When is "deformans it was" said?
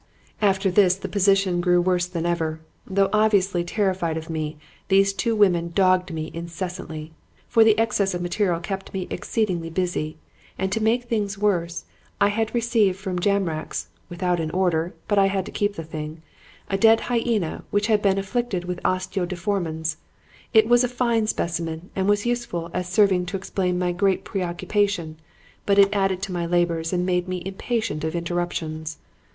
19.27-20.83